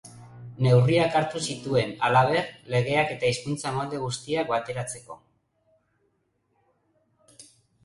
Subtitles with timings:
[0.67, 5.21] Neurriak hartu zituen, halaber, legeak eta hizkuntza-molde guztiak bateratzeko.